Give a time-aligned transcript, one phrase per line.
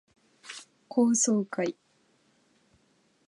[0.87, 1.77] 高層階